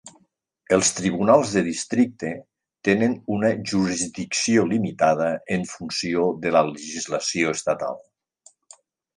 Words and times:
Els 0.77 0.87
tribunals 0.99 1.51
de 1.57 1.61
districte 1.67 2.31
tenen 2.89 3.13
una 3.37 3.51
jurisdicció 3.73 4.65
limitada 4.73 5.29
en 5.59 5.69
funció 5.75 6.27
de 6.47 6.55
la 6.59 6.67
legislació 6.73 7.55
estatal. 7.61 8.03